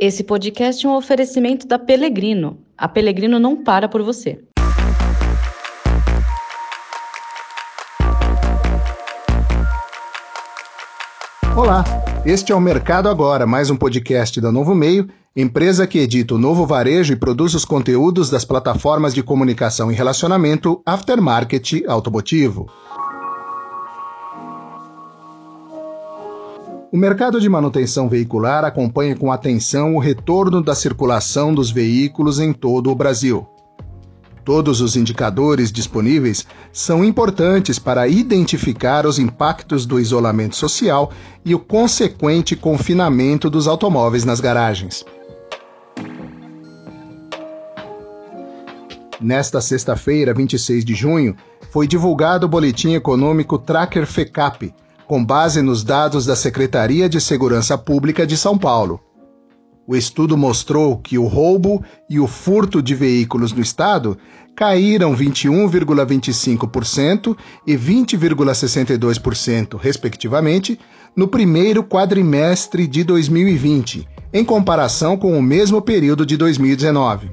Esse 0.00 0.22
podcast 0.22 0.86
é 0.86 0.88
um 0.88 0.94
oferecimento 0.94 1.66
da 1.66 1.76
Pelegrino. 1.76 2.60
A 2.76 2.86
Pelegrino 2.86 3.40
não 3.40 3.64
para 3.64 3.88
por 3.88 4.00
você. 4.00 4.38
Olá, 11.56 11.84
este 12.24 12.52
é 12.52 12.54
o 12.54 12.60
Mercado 12.60 13.08
Agora, 13.08 13.44
mais 13.44 13.70
um 13.70 13.76
podcast 13.76 14.40
da 14.40 14.52
Novo 14.52 14.72
Meio, 14.72 15.08
empresa 15.34 15.84
que 15.84 15.98
edita 15.98 16.36
o 16.36 16.38
novo 16.38 16.64
varejo 16.64 17.12
e 17.12 17.16
produz 17.16 17.52
os 17.54 17.64
conteúdos 17.64 18.30
das 18.30 18.44
plataformas 18.44 19.12
de 19.12 19.24
comunicação 19.24 19.90
e 19.90 19.96
relacionamento 19.96 20.80
Aftermarket 20.86 21.84
Automotivo. 21.88 22.70
O 26.90 26.96
mercado 26.96 27.38
de 27.38 27.50
manutenção 27.50 28.08
veicular 28.08 28.64
acompanha 28.64 29.14
com 29.14 29.30
atenção 29.30 29.94
o 29.94 29.98
retorno 29.98 30.62
da 30.62 30.74
circulação 30.74 31.52
dos 31.52 31.70
veículos 31.70 32.40
em 32.40 32.50
todo 32.50 32.90
o 32.90 32.94
Brasil. 32.94 33.46
Todos 34.42 34.80
os 34.80 34.96
indicadores 34.96 35.70
disponíveis 35.70 36.46
são 36.72 37.04
importantes 37.04 37.78
para 37.78 38.08
identificar 38.08 39.04
os 39.04 39.18
impactos 39.18 39.84
do 39.84 40.00
isolamento 40.00 40.56
social 40.56 41.12
e 41.44 41.54
o 41.54 41.58
consequente 41.58 42.56
confinamento 42.56 43.50
dos 43.50 43.68
automóveis 43.68 44.24
nas 44.24 44.40
garagens. 44.40 45.04
Nesta 49.20 49.60
sexta-feira, 49.60 50.32
26 50.32 50.86
de 50.86 50.94
junho, 50.94 51.36
foi 51.70 51.86
divulgado 51.86 52.46
o 52.46 52.48
boletim 52.48 52.94
econômico 52.94 53.58
Tracker 53.58 54.06
FECAP, 54.06 54.72
com 55.08 55.24
base 55.24 55.60
nos 55.62 55.82
dados 55.82 56.26
da 56.26 56.36
Secretaria 56.36 57.08
de 57.08 57.18
Segurança 57.18 57.78
Pública 57.78 58.26
de 58.26 58.36
São 58.36 58.58
Paulo. 58.58 59.00
O 59.86 59.96
estudo 59.96 60.36
mostrou 60.36 60.98
que 60.98 61.16
o 61.16 61.26
roubo 61.26 61.82
e 62.10 62.20
o 62.20 62.26
furto 62.26 62.82
de 62.82 62.94
veículos 62.94 63.54
no 63.54 63.62
estado 63.62 64.18
caíram 64.54 65.16
21,25% 65.16 67.34
e 67.66 67.74
20,62%, 67.74 69.78
respectivamente, 69.78 70.78
no 71.16 71.26
primeiro 71.26 71.82
quadrimestre 71.82 72.86
de 72.86 73.02
2020, 73.02 74.06
em 74.30 74.44
comparação 74.44 75.16
com 75.16 75.38
o 75.38 75.42
mesmo 75.42 75.80
período 75.80 76.26
de 76.26 76.36
2019. 76.36 77.30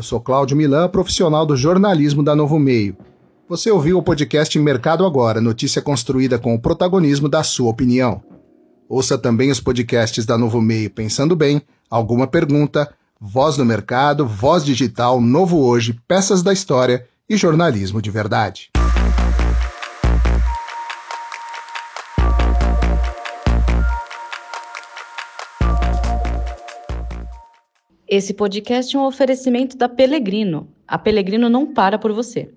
Eu 0.00 0.04
sou 0.04 0.18
Cláudio 0.18 0.56
Milan, 0.56 0.88
profissional 0.88 1.44
do 1.44 1.54
jornalismo 1.54 2.22
da 2.22 2.34
Novo 2.34 2.58
Meio. 2.58 2.96
Você 3.46 3.70
ouviu 3.70 3.98
o 3.98 4.02
podcast 4.02 4.58
Mercado 4.58 5.04
Agora, 5.04 5.42
notícia 5.42 5.82
construída 5.82 6.38
com 6.38 6.54
o 6.54 6.58
protagonismo 6.58 7.28
da 7.28 7.42
sua 7.42 7.68
opinião. 7.68 8.22
Ouça 8.88 9.18
também 9.18 9.50
os 9.50 9.60
podcasts 9.60 10.24
da 10.24 10.38
Novo 10.38 10.58
Meio 10.58 10.88
Pensando 10.88 11.36
Bem, 11.36 11.60
Alguma 11.90 12.26
Pergunta, 12.26 12.90
Voz 13.20 13.58
no 13.58 13.64
Mercado, 13.66 14.26
Voz 14.26 14.64
Digital, 14.64 15.20
Novo 15.20 15.58
Hoje, 15.58 16.00
Peças 16.08 16.42
da 16.42 16.50
História 16.50 17.06
e 17.28 17.36
Jornalismo 17.36 18.00
de 18.00 18.10
Verdade. 18.10 18.70
Esse 28.12 28.34
podcast 28.34 28.96
é 28.96 28.98
um 28.98 29.04
oferecimento 29.06 29.76
da 29.76 29.88
Pelegrino. 29.88 30.68
A 30.84 30.98
Pelegrino 30.98 31.48
não 31.48 31.72
para 31.72 31.96
por 31.96 32.12
você. 32.12 32.52